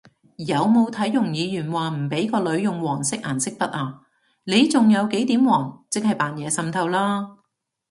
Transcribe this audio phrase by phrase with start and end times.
[0.39, 4.01] 有冇睇容議員話唔畀個女用黃色顏色筆啊？
[4.45, 7.37] 你仲有幾點黃即係扮嘢滲透啦！？